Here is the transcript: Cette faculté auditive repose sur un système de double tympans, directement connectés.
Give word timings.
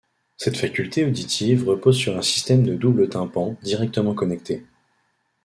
Cette 0.35 0.57
faculté 0.57 1.05
auditive 1.05 1.69
repose 1.69 1.95
sur 1.95 2.17
un 2.17 2.23
système 2.23 2.63
de 2.63 2.73
double 2.73 3.07
tympans, 3.07 3.55
directement 3.61 4.15
connectés. 4.15 4.65